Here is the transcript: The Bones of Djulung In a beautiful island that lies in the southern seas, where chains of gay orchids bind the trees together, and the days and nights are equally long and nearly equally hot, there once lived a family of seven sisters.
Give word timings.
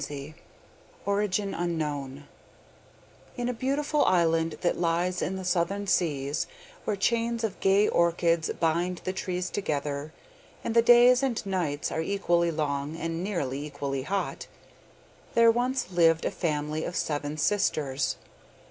The 0.07 0.33
Bones 1.05 1.37
of 1.37 1.45
Djulung 1.53 2.23
In 3.37 3.47
a 3.47 3.53
beautiful 3.53 4.03
island 4.05 4.55
that 4.61 4.79
lies 4.79 5.21
in 5.21 5.35
the 5.35 5.45
southern 5.45 5.85
seas, 5.85 6.47
where 6.85 6.95
chains 6.95 7.43
of 7.43 7.59
gay 7.59 7.87
orchids 7.87 8.49
bind 8.59 9.01
the 9.03 9.13
trees 9.13 9.51
together, 9.51 10.11
and 10.63 10.73
the 10.73 10.81
days 10.81 11.21
and 11.21 11.45
nights 11.45 11.91
are 11.91 12.01
equally 12.01 12.49
long 12.49 12.95
and 12.97 13.23
nearly 13.23 13.63
equally 13.63 14.01
hot, 14.01 14.47
there 15.35 15.51
once 15.51 15.91
lived 15.91 16.25
a 16.25 16.31
family 16.31 16.83
of 16.83 16.95
seven 16.95 17.37
sisters. 17.37 18.15